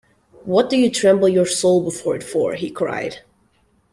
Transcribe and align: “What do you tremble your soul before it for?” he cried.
“What 0.45 0.67
do 0.67 0.77
you 0.79 0.89
tremble 0.89 1.29
your 1.29 1.45
soul 1.45 1.83
before 1.83 2.15
it 2.15 2.23
for?” 2.23 2.55
he 2.55 2.71
cried. 2.71 3.19